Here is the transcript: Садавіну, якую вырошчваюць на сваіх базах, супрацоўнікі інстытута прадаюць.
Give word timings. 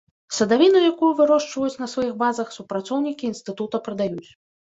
Садавіну, 0.35 0.79
якую 0.91 1.09
вырошчваюць 1.19 1.79
на 1.83 1.89
сваіх 1.93 2.13
базах, 2.23 2.47
супрацоўнікі 2.57 3.31
інстытута 3.31 3.81
прадаюць. 3.89 4.29